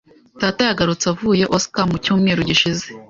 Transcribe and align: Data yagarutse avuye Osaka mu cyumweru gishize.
Data 0.41 0.61
yagarutse 0.69 1.05
avuye 1.11 1.43
Osaka 1.55 1.81
mu 1.89 1.95
cyumweru 2.03 2.39
gishize. 2.49 2.85